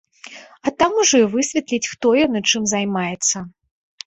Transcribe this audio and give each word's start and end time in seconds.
А 0.67 0.71
там 0.79 0.95
ужо 1.03 1.21
і 1.23 1.27
высветліць, 1.33 1.89
хто 1.93 2.05
ён 2.25 2.31
і 2.41 2.43
чым 2.53 2.67
займаецца. 2.73 3.37